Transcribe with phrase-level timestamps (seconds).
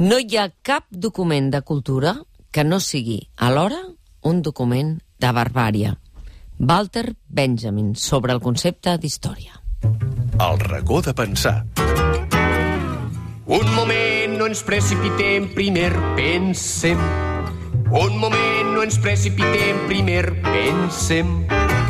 [0.00, 2.14] No hi ha cap document de cultura
[2.50, 3.82] que no sigui alhora
[4.22, 5.98] un document de barbària.
[6.58, 9.60] Walter Benjamin, sobre el concepte d'història.
[10.40, 11.66] El racó de pensar.
[13.44, 16.96] Un moment, no ens precipitem, primer pensem.
[17.92, 21.36] Un moment, no ens precipitem, primer pensem.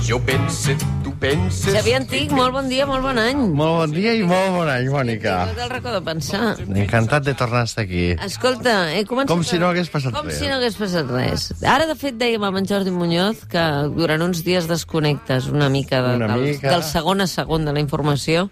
[0.03, 0.75] Jo pense,
[1.05, 1.71] tu penses...
[1.77, 3.39] Xavier Antic, molt bon dia, molt bon any.
[3.57, 5.37] Molt bon dia i molt bon any, Mònica.
[5.53, 6.43] Tot el racó de pensar.
[6.67, 8.09] Encantat de tornar a estar aquí.
[8.27, 9.31] Escolta, he començat...
[9.33, 10.41] Com si no hagués passat Com res.
[10.43, 11.49] si no hagués passat res.
[11.63, 13.65] Ara, de fet, dèiem amb en Jordi Muñoz que
[13.95, 16.75] durant uns dies desconnectes una mica, de, Una del, mica.
[16.75, 18.49] del segon a segon de la informació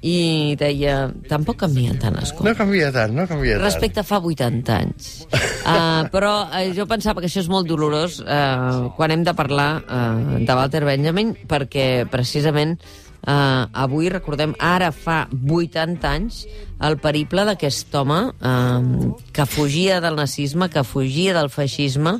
[0.00, 2.56] i deia, tampoc canvien tant les No coses.
[2.56, 3.66] canvia tant, no canvia tant.
[3.66, 5.10] Respecte a fa 80 anys.
[5.28, 9.70] Uh, però uh, jo pensava que això és molt dolorós uh, quan hem de parlar
[9.84, 16.46] uh, de Walter Benjamin, perquè precisament uh, avui recordem, ara fa 80 anys,
[16.80, 22.16] el periple d'aquest home uh, que fugia del nazisme, que fugia del feixisme,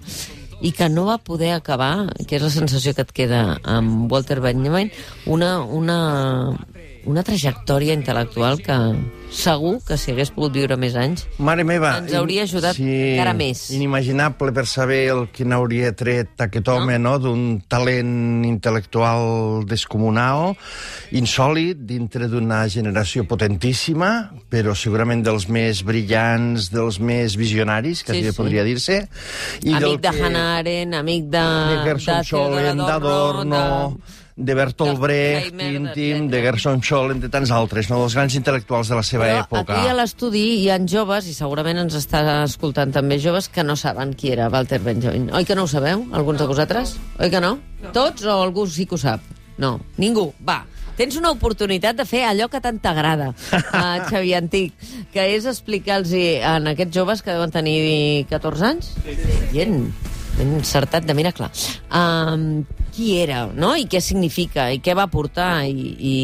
[0.61, 4.43] i que no va poder acabar, que és la sensació que et queda amb Walter
[4.45, 4.91] Benjamin,
[5.25, 5.97] una, una,
[7.09, 8.77] una trajectòria intel·lectual que
[9.31, 11.93] segur que si hagués pogut viure més anys Mare meva...
[12.03, 12.85] Ens hauria ajudat sí,
[13.15, 13.69] encara més.
[13.77, 17.15] Inimaginable per saber el que n'hauria tret aquest home, no?
[17.23, 20.57] D'un talent intel·lectual descomunal,
[21.15, 24.11] insòlid, dintre d'una generació potentíssima,
[24.51, 29.05] però segurament dels més brillants, dels més visionaris, que Sí, sí, podria dir-se.
[29.63, 31.47] I del amic de que- Hannah Arendt, amic de...
[31.71, 33.63] de Gerson Scholem, d'Adorno,
[33.95, 36.31] de Bertolt de Brecht, Horkheimer, íntim, etcètera.
[36.31, 38.01] de Gerson Scholem, de tants altres, no?
[38.01, 39.77] dels grans intel·lectuals de la seva Però època.
[39.77, 43.77] aquí a l'estudi hi ha joves, i segurament ens està escoltant també joves, que no
[43.77, 45.31] saben qui era Walter Benjamin.
[45.35, 46.97] Oi que no ho sabeu, alguns de vosaltres?
[47.19, 47.59] Oi que no?
[47.93, 49.21] Tots o algú sí que ho sap?
[49.61, 50.31] No, ningú.
[50.47, 50.63] Va,
[50.97, 54.73] tens una oportunitat de fer allò que tant t'agrada, uh, Xavier Antic,
[55.13, 56.13] que és explicar-los
[56.45, 58.95] a aquests joves que deuen tenir 14 anys,
[59.53, 59.93] gent
[60.39, 61.51] ben encertat de miracle,
[61.93, 63.73] um, qui era, no?
[63.79, 66.15] I què significa, i què va portar, i, i,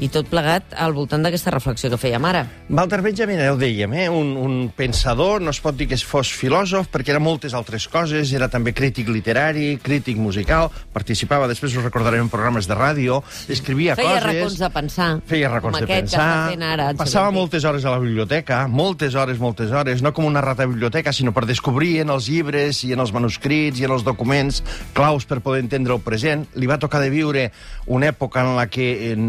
[0.00, 2.44] i tot plegat al voltant d'aquesta reflexió que fèiem ara.
[2.68, 4.08] Walter Benjamin, ja ho dèiem, eh?
[4.10, 7.88] un, un pensador, no es pot dir que es fos filòsof, perquè era moltes altres
[7.92, 13.22] coses, era també crític literari, crític musical, participava, després us recordarem en programes de ràdio,
[13.52, 14.28] escrivia Feia coses...
[14.28, 15.10] racons de pensar.
[15.28, 16.28] Feia racons de pensar,
[16.72, 16.92] ara.
[16.98, 20.62] passava Xavier moltes hores a la biblioteca, moltes hores, moltes hores, no com una rata
[20.62, 24.04] de biblioteca, sinó per descobrir en els llibres i en els manuscrits i en els
[24.06, 24.62] documents
[24.94, 26.46] claus per poder entendre el present.
[26.54, 27.48] Li va tocar de viure
[27.86, 29.26] una època en la que en...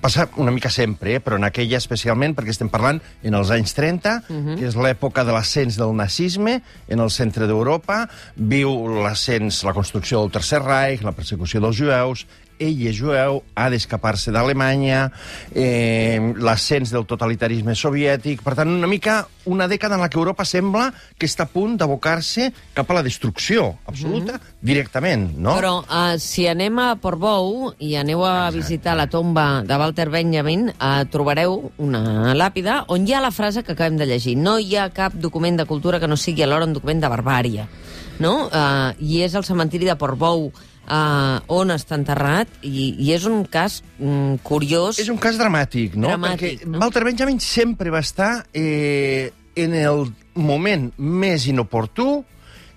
[0.00, 1.20] passa una mica sempre, eh?
[1.20, 4.56] però en aquella especialment, perquè estem parlant en els anys 30, Mhm.
[4.58, 10.20] que és l'època de l'ascens del nazisme en el centre d'Europa, viu l'ascens, la construcció
[10.20, 12.26] del Tercer Reich, la persecució dels jueus,
[12.58, 15.06] ell és jueu, ha d'escapar-se d'Alemanya,
[15.54, 18.44] eh, l'ascens del totalitarisme soviètic...
[18.46, 21.76] Per tant, una mica una dècada en la que Europa sembla que està a punt
[21.78, 25.54] d'abocar-se cap a la destrucció absoluta, directament, no?
[25.56, 30.68] Però uh, si anem a Portbou i aneu a visitar la tomba de Walter Benjamin,
[30.74, 34.36] uh, trobareu una làpida on hi ha la frase que acabem de llegir.
[34.36, 37.68] No hi ha cap document de cultura que no sigui alhora un document de barbària.
[38.18, 38.48] No?
[38.48, 40.50] Uh, I és el cementiri de Portbou
[40.86, 45.00] uh, on està enterrat i, i és un cas mm, curiós.
[45.02, 46.12] És un cas dramàtic, no?
[46.14, 46.80] Dramàtic, Perquè no?
[46.82, 52.24] Walter Benjamin sempre va estar eh, en el moment més inoportú,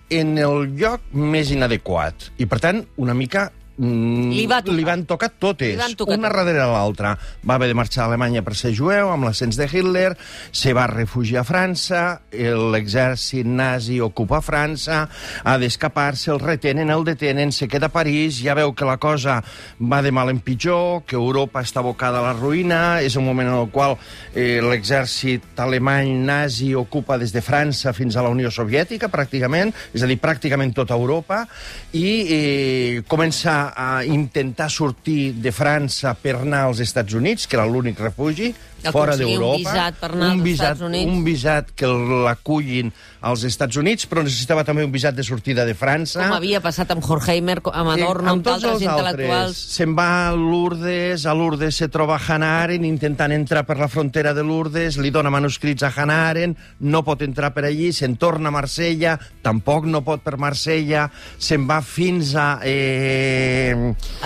[0.09, 2.31] en el lloc més inadequat.
[2.41, 3.49] I, per tant, una mica
[3.79, 4.75] mm, Li va tocar.
[4.78, 6.45] li van tocar totes, van tocar una totes.
[6.45, 7.16] darrere l'altra.
[7.47, 10.17] Va haver de marxar a Alemanya per ser jueu, amb l'ascens de Hitler,
[10.51, 15.07] se va refugiar a França, l'exèrcit nazi ocupa França,
[15.44, 19.39] ha d'escapar-se, el retenen, el detenen, se queda a París, ja veu que la cosa
[19.79, 23.47] va de mal en pitjor, que Europa està abocada a la ruïna, és un moment
[23.47, 23.97] en el qual
[24.34, 30.03] eh, l'exèrcit alemany nazi ocupa des de França fins a la Unió Soviètica, pràcticament, és
[30.03, 31.45] a dir, pràcticament tota Europa,
[31.94, 37.68] i eh, comença a intentar sortir de França per anar als Estats Units, que era
[37.68, 38.53] l'únic refugi,
[38.88, 39.57] fora Aconseguir un d'Europa.
[39.59, 41.12] visat per anar un als visat, Estats Units.
[41.12, 41.88] Un visat que
[42.25, 46.21] l'acullin als Estats Units, però necessitava també un visat de sortida de França.
[46.21, 49.60] Com havia passat amb Horkheimer, amb Adorno, amb, tots altres els intel·lectuals.
[49.75, 54.33] Se'n va a Lourdes, a Lourdes se troba Hannah Arendt intentant entrar per la frontera
[54.33, 58.48] de Lourdes, li dona manuscrits a Hannah Arendt, no pot entrar per allí, se'n torna
[58.50, 62.50] a Marsella, tampoc no pot per Marsella, se'n va fins a...
[62.63, 63.58] Eh,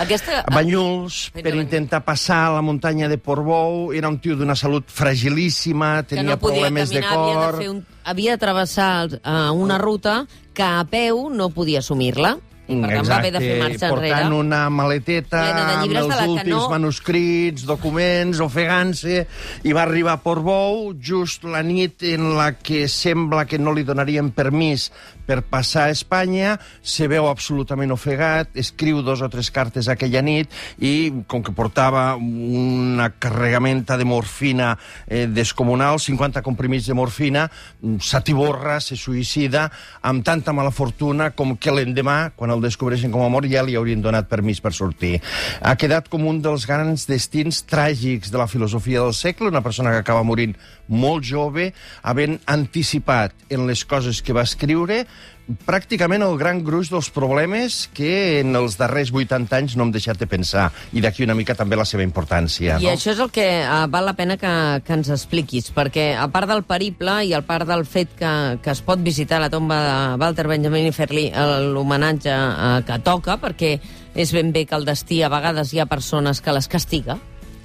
[0.04, 0.40] Aquesta...
[0.44, 3.92] a Banyuls Fins a per intentar passar a la muntanya de Portbou.
[3.96, 7.52] Era un tio d'una salut fragilíssima, tenia no problemes de caminar, havia, cor...
[7.58, 12.36] de fer un, havia de travessar uh, una ruta que a peu no podia assumir-la.
[12.64, 14.36] I per tant va haver de fer marxa portant enrere.
[14.40, 19.18] una maleteta de amb de els últims no- manuscrits, documents, ofegant-se,
[19.68, 23.84] i va arribar a Portbou just la nit en la que sembla que no li
[23.84, 24.88] donarien permís
[25.26, 30.52] per passar a Espanya, se veu absolutament ofegat, escriu dos o tres cartes aquella nit
[30.78, 34.74] i, com que portava una carregamenta de morfina
[35.06, 37.48] eh, descomunal, 50 comprimits de morfina,
[37.80, 39.66] mm, s'atiborra, se suïcida,
[40.02, 43.76] amb tanta mala fortuna com que l'endemà, quan el descobreixen com a mort, ja li
[43.78, 45.18] haurien donat permís per sortir.
[45.60, 49.92] Ha quedat com un dels grans destins tràgics de la filosofia del segle, una persona
[49.92, 50.56] que acaba morint
[50.88, 51.70] molt jove,
[52.02, 55.04] havent anticipat en les coses que va escriure
[55.66, 60.18] pràcticament el gran gruix dels problemes que en els darrers 80 anys no hem deixat
[60.20, 62.78] de pensar, i d'aquí una mica també la seva importància.
[62.80, 62.94] I no?
[62.94, 64.52] això és el que uh, val la pena que,
[64.86, 68.32] que ens expliquis, perquè a part del periple i a part del fet que,
[68.64, 71.28] que es pot visitar la tomba de Walter Benjamin i fer-li
[71.74, 73.76] l'homenatge uh, que toca, perquè
[74.14, 77.18] és ben bé que el destí a vegades hi ha persones que les castiga,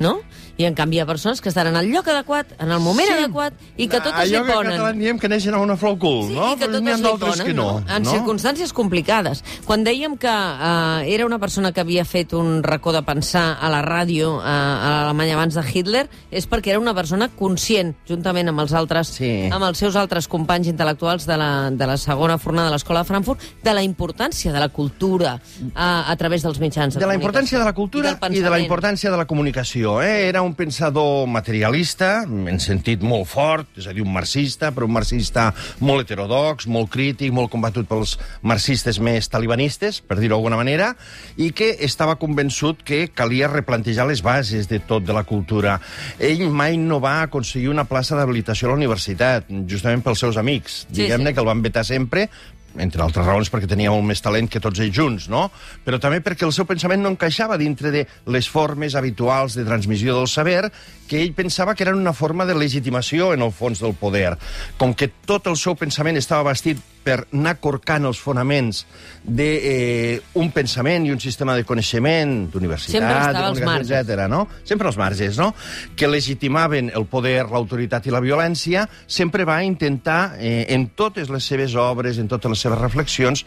[0.04, 0.19] no?
[0.60, 3.08] I en canvi hi ha persones que estan en el lloc adequat, en el moment
[3.08, 3.14] Sí.
[3.16, 4.72] adequat, i que totes Allò li que ponen.
[4.74, 6.50] en català en diem que neixen a una flor al cul, Sí, no?
[6.52, 7.68] i que Però n'hi totes ha ponen, que no.
[7.88, 8.12] En no?
[8.12, 9.42] circumstàncies complicades.
[9.64, 13.70] Quan dèiem que uh, era una persona que havia fet un racó de pensar a
[13.70, 18.50] la ràdio uh, a l'Alemanya abans de Hitler, és perquè era una persona conscient, juntament
[18.50, 19.48] amb els altres, Sí.
[19.50, 23.06] amb els seus altres companys intel·lectuals de la, de la segona fornada de l'Escola de
[23.06, 27.16] Frankfurt, de la importància de la cultura uh, a través dels mitjans de, de la
[27.16, 30.02] importància de la cultura del i, de la importància de la comunicació.
[30.02, 30.28] Eh?
[30.28, 34.96] Era un pensador materialista, en sentit molt fort, és a dir, un marxista, però un
[34.96, 35.50] marxista
[35.84, 40.94] molt heterodox, molt crític, molt combatut pels marxistes més talibanistes, per dir-ho d'alguna manera,
[41.38, 45.80] i que estava convençut que calia replantejar les bases de tot de la cultura.
[46.19, 50.84] Ell mai no va aconseguir una plaça d'habilitació a la universitat, justament pels seus amics.
[50.88, 51.36] Sí, Diguem-ne sí.
[51.36, 52.30] que el van vetar sempre
[52.77, 55.48] entre altres raons perquè tenia molt més talent que tots ells junts, no?
[55.86, 60.16] Però també perquè el seu pensament no encaixava dintre de les formes habituals de transmissió
[60.18, 60.69] del saber,
[61.10, 64.36] que ell pensava que eren una forma de legitimació en el fons del poder.
[64.78, 68.84] Com que tot el seu pensament estava bastit per anar corcant els fonaments
[69.24, 73.38] d'un eh, un pensament i un sistema de coneixement, d'universitat,
[73.80, 74.44] etcètera, no?
[74.68, 75.52] Sempre als marges, no?
[75.98, 81.46] Que legitimaven el poder, l'autoritat i la violència, sempre va intentar, eh, en totes les
[81.46, 83.46] seves obres, en totes les seves reflexions,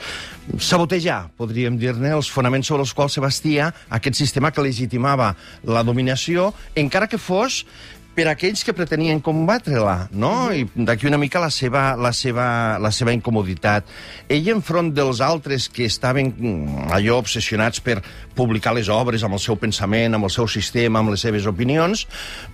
[0.59, 5.32] sabotejar, podríem dir-ne, els fonaments sobre els quals se bastia aquest sistema que legitimava
[5.69, 7.66] la dominació, encara que fos Roche
[8.14, 10.53] per aquells que pretenien combatre-la, no?
[10.53, 13.87] I d'aquí una mica la seva, la, seva, la seva incomoditat.
[14.29, 18.00] Ell, enfront dels altres que estaven mm, allò obsessionats per
[18.37, 22.06] publicar les obres amb el seu pensament, amb el seu sistema, amb les seves opinions,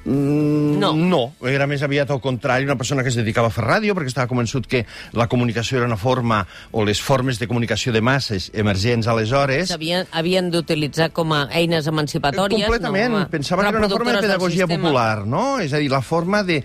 [0.05, 0.93] mm, No.
[0.95, 1.23] no.
[1.49, 4.29] Era més aviat al contrari, una persona que es dedicava a fer ràdio perquè estava
[4.31, 9.07] convençut que la comunicació era una forma, o les formes de comunicació de masses emergents
[9.09, 12.67] aleshores, Havien, havien d'utilitzar com a eines emancipatòries.
[12.67, 13.13] Completament.
[13.15, 15.48] no, Pensava que era una forma de pedagogia popular, no?
[15.62, 16.61] És a dir, la forma de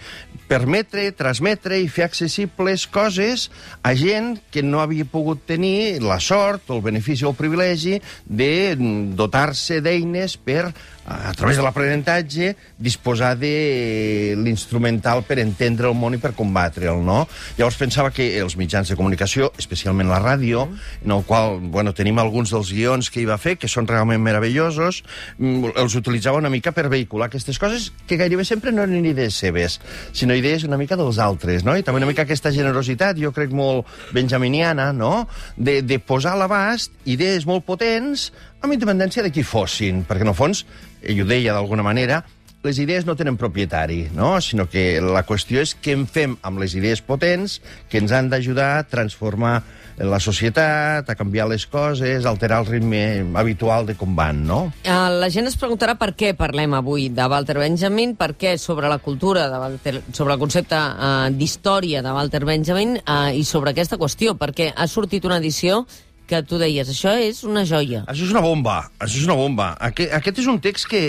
[0.50, 3.48] permetre, transmetre i fer accessibles coses
[3.82, 8.00] a gent que no havia pogut tenir la sort, o el benefici o el privilegi
[8.26, 8.76] de
[9.18, 10.74] dotar-se d'eines per,
[11.06, 17.24] a través de l'aprenentatge, disposar de l'instrumental per entendre el món i per combatre'l, no?
[17.58, 20.66] Llavors pensava que els mitjans de comunicació, especialment la ràdio,
[21.04, 24.24] en el qual, bueno, tenim alguns dels guions que hi va fer, que són realment
[24.24, 25.04] meravellosos,
[25.38, 29.36] mm, els utilitzava una mica per vehicular aquestes coses que gairebé sempre no eren idees
[29.36, 29.80] seves,
[30.14, 31.76] sinó idees una mica dels altres, no?
[31.76, 36.44] I també una mica aquesta generositat, jo crec molt benjaminiana, no?, de, de posar a
[36.44, 38.32] l'abast idees molt potents
[38.64, 40.64] amb independència de qui fossin, perquè en el fons,
[41.04, 42.22] ell ho deia d'alguna manera,
[42.64, 44.38] les idees no tenen propietari, no?
[44.40, 47.58] sinó que la qüestió és què en fem amb les idees potents
[47.92, 49.58] que ens han d'ajudar a transformar
[50.00, 53.02] la societat, a canviar les coses, a alterar el ritme
[53.38, 54.62] habitual de com van, no?
[54.88, 58.88] Uh, la gent es preguntarà per què parlem avui de Walter Benjamin, per què sobre
[58.90, 63.76] la cultura, de Walter, sobre el concepte uh, d'història de Walter Benjamin uh, i sobre
[63.76, 65.84] aquesta qüestió, perquè ha sortit una edició
[66.28, 68.04] que tu deies, això és una joia.
[68.08, 69.74] Això és una bomba, això és una bomba.
[69.90, 71.04] Aquest, aquest és un text que...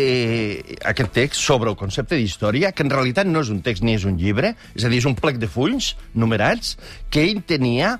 [0.90, 4.06] Aquest text sobre el concepte d'història, que en realitat no és un text ni és
[4.08, 6.74] un llibre, és a dir, és un plec de fulls numerats
[7.10, 7.96] que ell tenia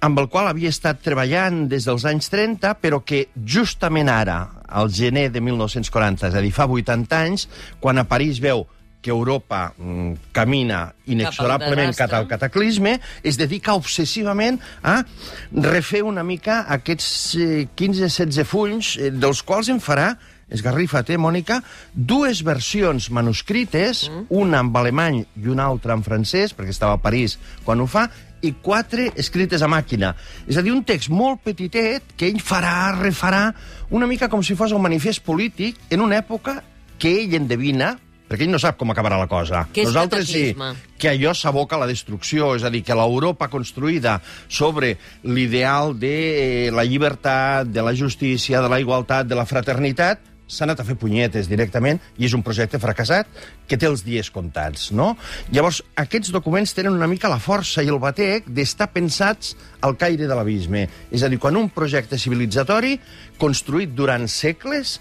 [0.00, 4.38] amb el qual havia estat treballant des dels anys 30, però que justament ara,
[4.68, 7.48] al gener de 1940, és a dir, fa 80 anys,
[7.82, 8.66] quan a París veu
[9.00, 15.02] que Europa mm, camina inexorablement cap al cataclisme, es dedica obsessivament a
[15.52, 20.12] refer una mica aquests eh, 15-16 fulls, eh, dels quals en farà
[20.48, 21.60] esgarrifa't, eh, Mònica,
[21.92, 24.26] dues versions manuscrites, mm.
[24.30, 27.36] una en alemany i una altra en francès, perquè estava a París
[27.66, 28.08] quan ho fa,
[28.40, 30.12] i quatre escrites a màquina.
[30.46, 33.48] És a dir, un text molt petitet que ell farà, refarà,
[33.90, 36.60] una mica com si fos un manifest polític en una època
[36.98, 37.96] que ell endevina,
[38.28, 39.64] perquè ell no sap com acabarà la cosa.
[39.72, 40.46] Que és Nosaltres sí,
[41.00, 44.18] que allò s'aboca a la destrucció, és a dir, que l'Europa construïda
[44.48, 50.28] sobre l'ideal de eh, la llibertat, de la justícia, de la igualtat, de la fraternitat,
[50.48, 53.28] s'ha anat a fer punyetes directament i és un projecte fracassat
[53.68, 55.10] que té els dies comptats, no?
[55.52, 59.54] Llavors, aquests documents tenen una mica la força i el batec d'estar pensats
[59.84, 60.86] al caire de l'abisme.
[61.12, 62.96] És a dir, quan un projecte civilitzatori,
[63.38, 64.96] construït durant segles,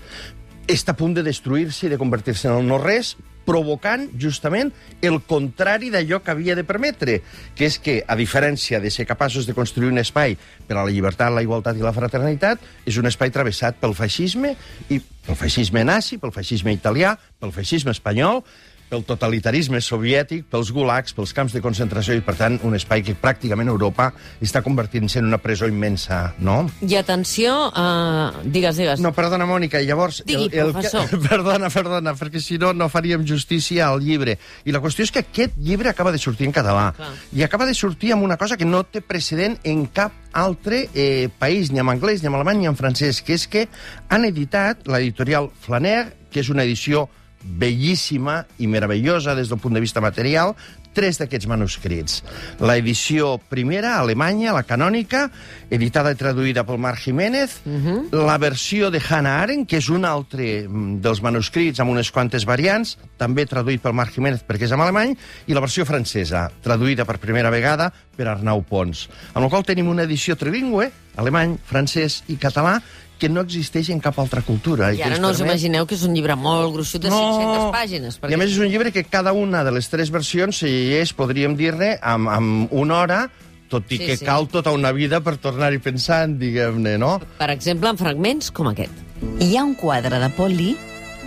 [0.67, 3.15] està a punt de destruir-se i de convertir-se en el no-res,
[3.47, 7.21] provocant justament el contrari d'allò que havia de permetre,
[7.55, 10.35] que és que, a diferència de ser capaços de construir un espai
[10.67, 14.57] per a la llibertat, la igualtat i la fraternitat, és un espai travessat pel feixisme,
[14.91, 18.43] i pel feixisme nazi, pel feixisme italià, pel feixisme espanyol,
[18.89, 23.15] pel totalitarisme soviètic, pels gulags, pels camps de concentració, i, per tant, un espai que
[23.19, 24.09] pràcticament Europa
[24.43, 26.59] està convertint-se en una presó immensa, no?
[26.85, 29.03] I atenció, uh, digues, digues.
[29.03, 30.21] No, perdona, Mònica, llavors...
[30.27, 31.07] Digui, professor.
[31.09, 34.37] Que, perdona, perdona, perquè si no, no faríem justícia al llibre.
[34.65, 36.89] I la qüestió és que aquest llibre acaba de sortir en català.
[36.97, 37.11] Clar.
[37.35, 41.29] I acaba de sortir amb una cosa que no té precedent en cap altre eh,
[41.39, 43.67] país, ni en anglès, ni en alemany, ni en francès, que és que
[44.09, 47.07] han editat l'editorial Flaner, que és una edició
[47.47, 50.55] bellíssima i meravellosa des del punt de vista material,
[50.97, 52.23] tres d'aquests manuscrits.
[52.57, 55.27] La edició primera, alemanya, la canònica,
[55.69, 58.25] editada i traduïda pel Marc Jiménez, uh -huh.
[58.25, 62.45] la versió de Hannah Arendt, que és un altre mm, dels manuscrits amb unes quantes
[62.45, 67.05] variants, també traduït pel Marc Jiménez perquè és en alemany, i la versió francesa, traduïda
[67.05, 69.09] per primera vegada per Arnau Pons.
[69.33, 72.81] Amb la qual tenim una edició trilingüe, alemany, francès i català,
[73.17, 74.91] que no existeix en cap altra cultura.
[74.93, 77.71] I que ara no us permet- imagineu que és un llibre molt gruixut de 500
[77.73, 78.19] pàgines.
[78.29, 81.13] i a més és un llibre que cada una de les tres versions se llegeix,
[81.13, 83.29] podríem dir-ne, amb, amb una hora,
[83.69, 84.25] tot i Sí, que sí.
[84.25, 87.19] cal tota una vida per tornar-hi pensant, diguem-ne, no?
[87.37, 88.93] Per exemple, en fragments com aquest.
[89.41, 90.77] Hi ha un quadre de Paul Lee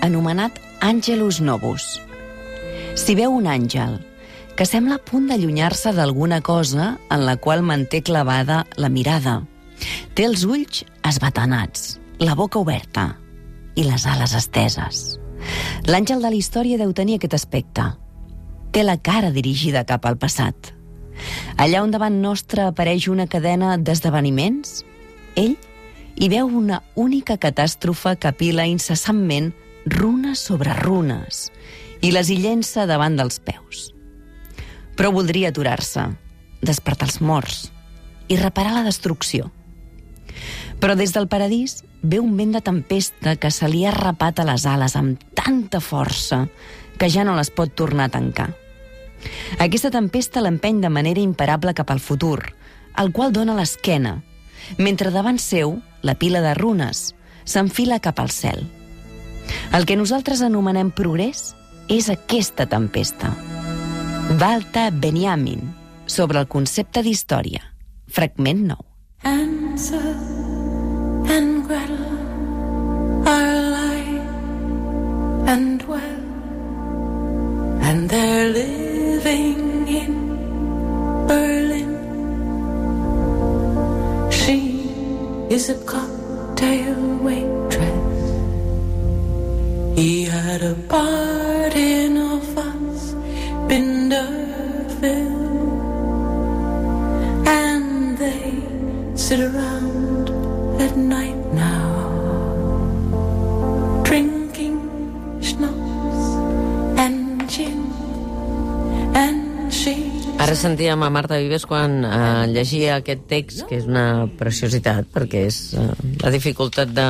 [0.01, 2.01] anomenat Angelus Novus.
[2.95, 4.01] Si veu un àngel
[4.57, 9.43] que sembla a punt d'allunyar-se d'alguna cosa en la qual manté clavada la mirada,
[10.15, 13.15] té els ulls esbatanats, la boca oberta
[13.77, 15.21] i les ales esteses.
[15.89, 17.87] L'àngel de la història deu tenir aquest aspecte.
[18.71, 20.75] Té la cara dirigida cap al passat.
[21.61, 24.85] Allà on davant nostre apareix una cadena d'esdeveniments,
[25.37, 25.57] ell
[26.21, 29.53] hi veu una única catàstrofe que pila incessantment
[29.87, 31.49] runes sobre runes
[32.05, 33.91] i les hi llença davant dels peus.
[34.97, 36.11] Però voldria aturar-se,
[36.61, 37.71] despertar els morts
[38.29, 39.49] i reparar la destrucció.
[40.81, 44.47] Però des del paradís ve un vent de tempesta que se li ha rapat a
[44.49, 46.47] les ales amb tanta força
[46.97, 48.51] que ja no les pot tornar a tancar.
[49.61, 52.55] Aquesta tempesta l'empeny de manera imparable cap al futur,
[52.95, 54.23] al qual dona l'esquena,
[54.79, 58.65] mentre davant seu, la pila de runes, s'enfila cap al cel.
[59.77, 61.55] El que nosaltres anomenem progrés
[61.89, 63.35] és aquesta tempesta.
[64.41, 65.75] Walter Benjamin,
[66.07, 67.65] sobre el concepte d'història.
[68.11, 68.87] Fragment 9.
[69.27, 70.50] Hansel
[71.37, 72.15] and Gretel
[73.33, 74.27] are alive
[75.53, 76.23] and well,
[77.87, 80.13] and they're living in
[81.31, 81.93] Berlin.
[84.41, 84.59] She
[85.57, 88.23] is a cocktail waitress.
[89.99, 93.15] He had a part in a fuss,
[93.69, 95.39] Binderville
[97.47, 98.53] and they
[99.15, 100.10] sit around
[110.41, 115.45] Ara sentíem a Marta Vives quan eh, llegia aquest text, que és una preciositat, perquè
[115.51, 115.91] és eh,
[116.25, 117.07] la dificultat de,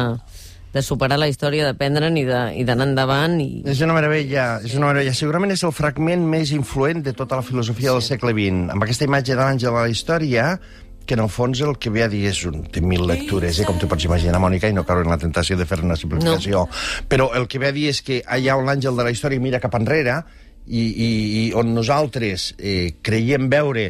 [0.75, 3.39] de superar la història, d'aprendre'n i de- i d'anar endavant.
[3.41, 3.63] I...
[3.71, 5.15] És una meravella, és una meravella.
[5.15, 8.71] Segurament és el fragment més influent de tota la filosofia del segle XX.
[8.75, 10.51] Amb aquesta imatge de l'àngel a la història,
[11.11, 13.65] que en el fons el que ve a dir és un, té mil lectures, eh,
[13.67, 16.63] com tu pots imaginar, Mònica, i no caure en la tentació de fer una simplificació.
[16.71, 16.83] No.
[17.11, 19.59] Però el que ve a dir és que allà on l'àngel de la història mira
[19.59, 20.21] cap enrere
[20.71, 23.89] i, i, i on nosaltres eh, creiem veure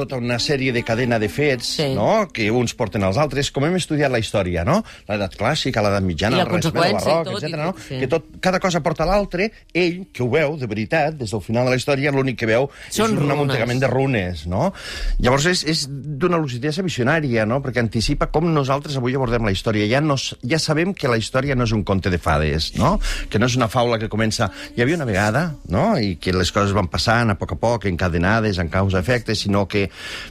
[0.00, 1.90] tota una sèrie de cadena de fets, Sí.
[1.94, 4.80] no?, que uns porten als altres, com hem estudiat la història, no?
[5.08, 7.56] L'edat clàssica, l'edat mitjana, el conseqüència i barroc, etc.
[7.60, 7.74] no?
[7.86, 7.98] sí.
[8.00, 11.68] Que tot, cada cosa porta l'altre, ell, que ho veu, de veritat, des del final
[11.68, 13.34] de la història, l'únic que veu Són és un runes.
[13.36, 14.72] amuntegament de runes, no?
[15.20, 19.86] Llavors és, és d'una lucidesa visionària, no?, perquè anticipa com nosaltres avui abordem la història.
[19.90, 22.96] Ja, no, ja sabem que la història no és un conte de fades, no?,
[23.28, 24.50] que no és una faula que comença...
[24.76, 27.84] Hi havia una vegada, no?, i que les coses van passant a poc a poc,
[27.90, 29.89] encadenades, en causa-efecte, sinó que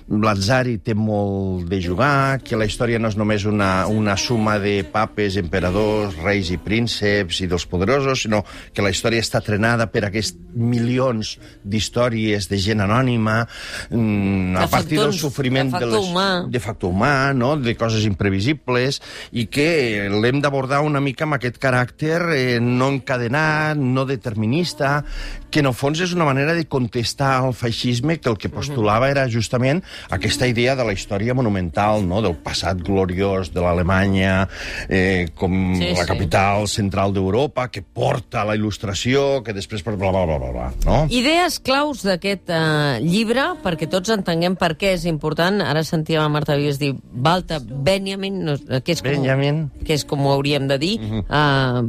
[0.09, 4.57] l'atzar hi té molt de jugar, que la història no és només una, una suma
[4.61, 9.89] de papes, emperadors, reis i prínceps i dels poderosos, sinó que la història està trenada
[9.91, 13.41] per aquests milions d'històries de gent anònima,
[13.89, 16.27] mm, De a partir del sofriment de de, les, humà.
[16.49, 17.55] de factor humà, no?
[17.57, 19.01] de coses imprevisibles,
[19.31, 25.03] i que l'hem d'abordar una mica amb aquest caràcter eh, no encadenat, no determinista,
[25.49, 29.09] que en el fons és una manera de contestar al feixisme que el que postulava
[29.09, 29.81] era justament
[30.13, 32.21] aquesta idea de la història monumental, no?
[32.21, 34.47] del passat gloriós de l'Alemanya
[34.87, 36.07] eh, com Sí, la sí.
[36.07, 39.81] capital central d'Europa, que porta la il·lustració, que després...
[39.89, 40.97] Bla, bla, bla, bla, bla, no?
[41.09, 45.61] Idees claus d'aquest eh, llibre, perquè tots entenguem per què és important.
[45.65, 49.63] Ara sentíem a Marta Vives dir Balta Benjamin, no, que, és com, Benjamin.
[49.87, 51.25] que és com ho hauríem de dir, uh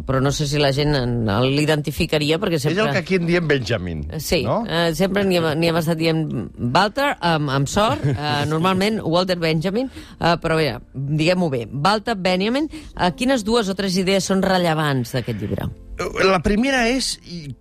[0.06, 2.84] però no sé si la gent en- l'identificaria, perquè És sempre...
[2.86, 4.04] el que aquí en diem Benjamin.
[4.22, 4.62] Sí, no?
[4.68, 6.22] eh, sempre n'hi hem, hem estat dient
[6.56, 12.70] Walter, amb, amb sort, eh, normalment Walter Benjamin, eh, però bé, diguem-ho bé, Walter Benjamin,
[12.70, 15.70] eh, quines dues o tres idees són rellevants d'aquest llibre?
[16.00, 17.18] La primera és,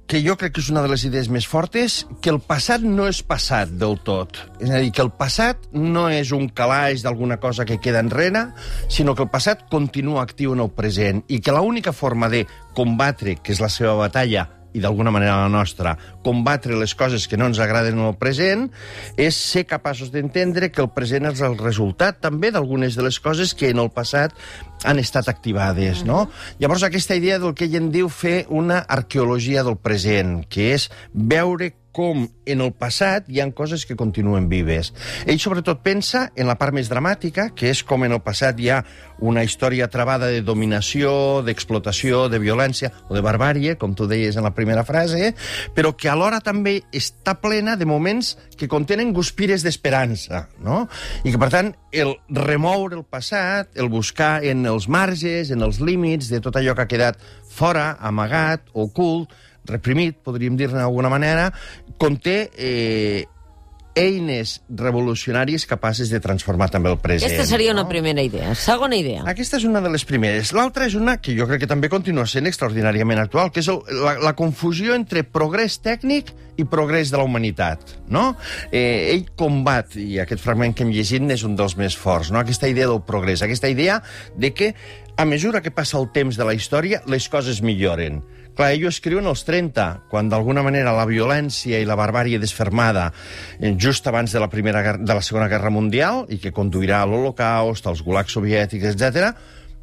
[0.08, 3.10] que jo crec que és una de les idees més fortes, que el passat no
[3.12, 4.40] és passat del tot.
[4.64, 8.46] És a dir, que el passat no és un calaix d'alguna cosa que queda enrere,
[8.88, 12.46] sinó que el passat continua actiu en el present i que l'única forma de
[12.78, 17.38] combatre, que és la seva batalla, i d'alguna manera la nostra, combatre les coses que
[17.38, 18.68] no ens agraden en el present,
[19.18, 23.56] és ser capaços d'entendre que el present és el resultat també d'algunes de les coses
[23.58, 24.36] que en el passat
[24.86, 26.28] han estat activades, no?
[26.60, 30.90] Llavors, aquesta idea del que ell en diu fer una arqueologia del present, que és
[31.14, 34.94] veure com en el passat hi han coses que continuen vives.
[35.26, 38.70] Ell sobretot pensa en la part més dramàtica, que és com en el passat hi
[38.70, 38.84] ha
[39.20, 44.48] una història travada de dominació, d'explotació, de violència o de barbàrie, com tu deies en
[44.48, 45.34] la primera frase,
[45.76, 50.86] però que alhora també està plena de moments que contenen guspires d'esperança, no?
[51.24, 55.82] I que, per tant, el remoure el passat, el buscar en els marges, en els
[55.84, 57.20] límits de tot allò que ha quedat
[57.50, 59.34] fora, amagat, ocult,
[59.72, 61.50] reprimit, podríem dir-ne d'alguna manera,
[61.98, 63.28] conté eh,
[64.00, 67.28] eines revolucionàries capaces de transformar també el present.
[67.28, 67.90] Aquesta seria una no?
[67.90, 68.54] primera idea.
[68.56, 69.24] Segona idea.
[69.28, 70.54] Aquesta és una de les primeres.
[70.56, 73.82] L'altra és una que jo crec que també continua sent extraordinàriament actual, que és el,
[74.00, 78.34] la, la confusió entre progrés tècnic i progrés de la humanitat, no?
[78.72, 82.40] Eh, ell combat, i aquest fragment que hem llegit és un dels més forts, no?
[82.40, 84.02] aquesta idea del progrés, aquesta idea
[84.36, 84.74] de que
[85.20, 88.22] a mesura que passa el temps de la història, les coses milloren.
[88.58, 92.42] Clar, ell ho escriu en els 30, quan d'alguna manera la violència i la barbàrie
[92.42, 93.10] desfermada
[93.60, 97.08] eh, just abans de la, primera, de la Segona Guerra Mundial i que conduirà a
[97.08, 99.32] l'Holocaust, als gulags soviètics, etc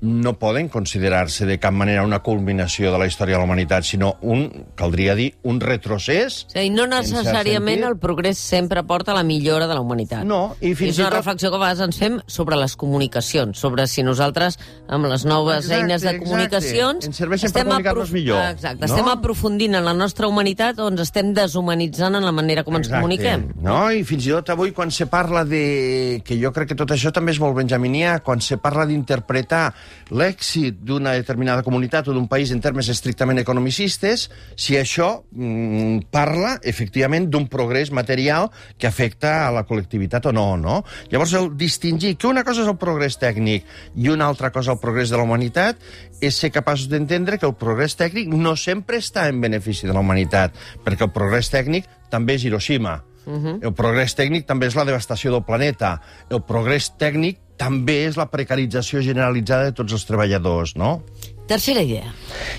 [0.00, 4.16] no poden considerar-se de cap manera una culminació de la història de la humanitat, sinó
[4.20, 6.42] un, caldria dir, un retrocés.
[6.50, 10.24] És a dir, no necessàriament el progrés sempre porta a la millora de la humanitat.
[10.28, 12.76] No, i fins és i una tot- reflexió que a vegades ens fem sobre les
[12.76, 16.24] comunicacions, sobre si nosaltres, amb les noves Exacte, eines de exacte.
[16.28, 17.06] comunicacions...
[17.06, 18.92] Ens serveixen per estem comunicar-nos aprof- millor, Exacte, no?
[18.92, 22.86] estem aprofundint en la nostra humanitat o ens estem deshumanitzant en la manera com ens
[22.86, 23.00] Exacte.
[23.00, 23.48] comuniquem.
[23.64, 23.80] No?
[23.90, 26.20] I fins i tot avui, quan se parla de...
[26.24, 29.72] que jo crec que tot això també és molt benjaminià, quan se parla d'interpretar
[30.10, 36.56] l'èxit d'una determinada comunitat o d'un país en termes estrictament economicistes, si això mm, parla,
[36.62, 40.82] efectivament, d'un progrés material que afecta a la col·lectivitat o no, no?
[41.10, 44.82] Llavors, el distingir que una cosa és el progrés tècnic i una altra cosa el
[44.82, 45.82] progrés de la humanitat
[46.20, 50.02] és ser capaços d'entendre que el progrés tècnic no sempre està en benefici de la
[50.04, 53.02] humanitat, perquè el progrés tècnic també és Hiroshima.
[53.26, 53.58] Uh -huh.
[53.62, 56.00] El progrés tècnic també és la devastació del planeta.
[56.30, 61.00] El progrés tècnic també és la precarització generalitzada de tots els treballadors, no?
[61.46, 62.12] Tercera idea.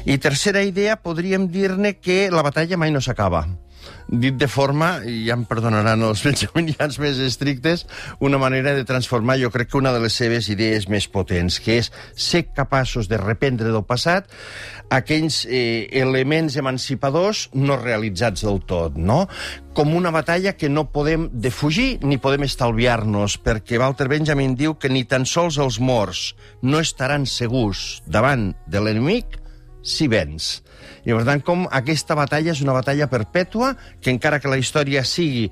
[0.07, 3.45] I tercera idea, podríem dir-ne que la batalla mai no s'acaba.
[4.07, 7.85] Dit de forma, i ja em perdonaran els benjaminians més estrictes,
[8.23, 11.81] una manera de transformar, jo crec que una de les seves idees més potents, que
[11.81, 14.31] és ser capaços de reprendre del passat
[14.89, 19.25] aquells eh, elements emancipadors no realitzats del tot, no?
[19.77, 24.89] Com una batalla que no podem defugir ni podem estalviar-nos, perquè Walter Benjamin diu que
[24.89, 26.31] ni tan sols els morts
[26.63, 29.37] no estaran segurs davant de l'enemic
[29.87, 30.57] si vens.
[31.07, 33.73] I per tant, com aquesta batalla és una batalla perpètua,
[34.03, 35.47] que encara que la història sigui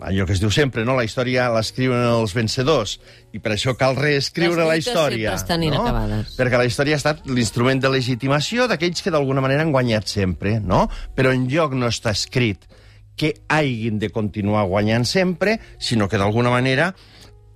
[0.00, 0.96] allò que es diu sempre, no?
[0.98, 2.96] La història l'escriuen els vencedors,
[3.32, 5.34] i per això cal reescriure la història.
[5.38, 5.70] estan no?
[5.70, 6.34] inacabades.
[6.38, 10.58] Perquè la història ha estat l'instrument de legitimació d'aquells que d'alguna manera han guanyat sempre,
[10.60, 10.86] no?
[11.14, 12.66] Però en lloc no està escrit
[13.16, 16.90] que hagin de continuar guanyant sempre, sinó que d'alguna manera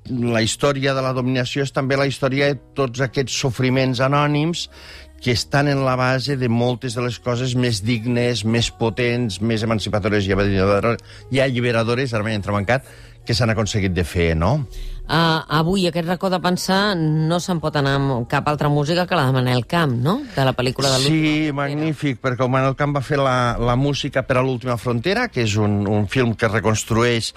[0.08, 4.68] la història de la dominació és també la història de tots aquests sofriments anònims
[5.20, 9.62] que estan en la base de moltes de les coses més dignes, més potents, més
[9.62, 12.88] emancipatores i alliberadores, i alliberadores ara m'he entrebancat,
[13.26, 14.64] que s'han aconseguit de fer, no?
[15.10, 19.16] Uh, avui, aquest racó de pensar, no se'n pot anar amb cap altra música que
[19.18, 20.20] la de Manel Camp, no?
[20.36, 23.74] De la pel·lícula de l'última Sí, magnífic, perquè el Manel Camp va fer la, la
[23.74, 27.32] música per a l'última frontera, que és un, un film que reconstrueix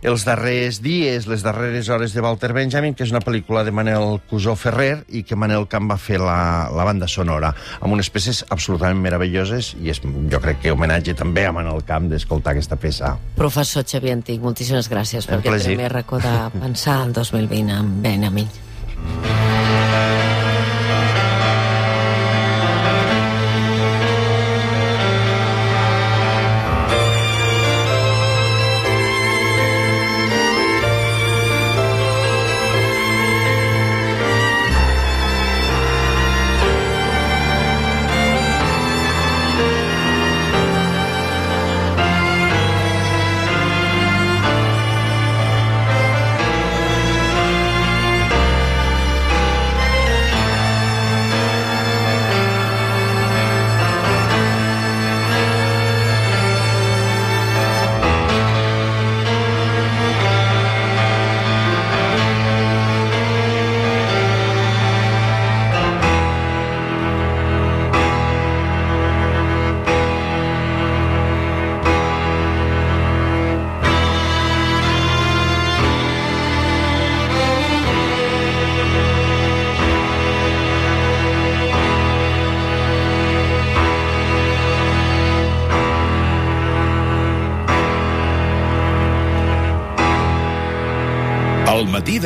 [0.00, 4.16] els darrers dies, les darreres hores de Walter Benjamin, que és una pel·lícula de Manel
[4.30, 7.52] Cusó Ferrer i que Manel Camp va fer la, la banda sonora,
[7.82, 12.08] amb unes peces absolutament meravelloses i és, jo crec que homenatge també a Manel Camp
[12.08, 13.12] d'escoltar aquesta peça.
[13.36, 18.24] Professor Xavier Antic, moltíssimes gràcies per aquest primer racó de pensar el 2020 amb Ben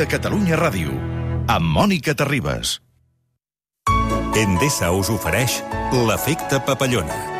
[0.05, 0.93] de Catalunya Ràdio,
[1.49, 2.77] amb Mònica Terribas.
[4.37, 5.61] Endesa us ofereix
[6.05, 7.34] l'efecte papallona.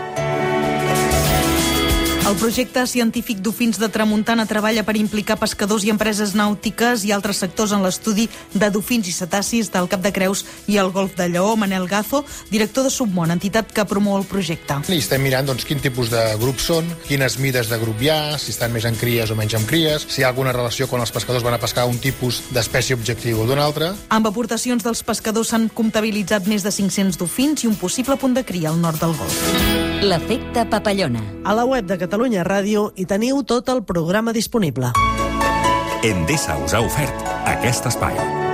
[2.25, 7.37] El projecte científic Dofins de Tramuntana treballa per implicar pescadors i empreses nàutiques i altres
[7.37, 11.27] sectors en l'estudi de dofins i cetacis del Cap de Creus i el Golf de
[11.29, 11.51] Lleó.
[11.53, 14.79] Manel Gazo, director de Submón, entitat que promou el projecte.
[14.89, 18.39] I estem mirant doncs, quin tipus de grups són, quines mides de grup hi ha,
[18.41, 21.05] si estan més en cries o menys en cries, si hi ha alguna relació quan
[21.05, 23.91] els pescadors van a pescar un tipus d'espècie objectiu o d'un altre.
[24.09, 28.41] Amb aportacions dels pescadors s'han comptabilitzat més de 500 dofins i un possible punt de
[28.41, 29.45] cria al nord del Golf.
[30.05, 31.21] L'efecte papallona.
[31.45, 32.14] A la web de Catalunya
[32.47, 34.93] Ràdio hi teniu tot el programa disponible.
[36.05, 38.44] Endesa us ha ofert aquest espai.